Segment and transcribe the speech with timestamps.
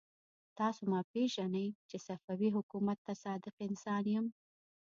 [0.57, 4.25] تاسو ما پېژنئ چې صفوي حکومت ته صادق انسان يم.